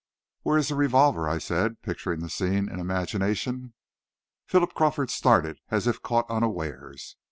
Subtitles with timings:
[0.41, 3.75] "Where is the revolver?" I said, picturing the scene in imagination.
[4.47, 7.17] Philip Crawford started as if caught unawares.